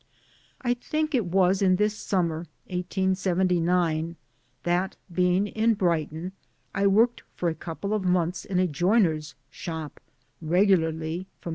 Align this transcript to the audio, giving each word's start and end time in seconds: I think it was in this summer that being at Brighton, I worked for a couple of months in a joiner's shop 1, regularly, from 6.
I 0.63 0.73
think 0.73 1.13
it 1.13 1.27
was 1.27 1.61
in 1.61 1.75
this 1.75 1.95
summer 1.95 2.47
that 2.67 2.97
being 5.13 5.55
at 5.57 5.77
Brighton, 5.77 6.31
I 6.73 6.87
worked 6.87 7.23
for 7.35 7.49
a 7.49 7.53
couple 7.53 7.93
of 7.93 8.03
months 8.03 8.43
in 8.43 8.57
a 8.57 8.65
joiner's 8.67 9.35
shop 9.51 9.99
1, 10.39 10.49
regularly, 10.49 11.27
from 11.39 11.49
6. 11.49 11.49